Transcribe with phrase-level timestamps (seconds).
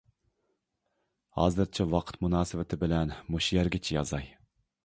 [1.41, 4.31] ھازىرچە ۋاقىت مۇناسىۋىتى بىلەن مۇشۇ يەرگىچە يازاي.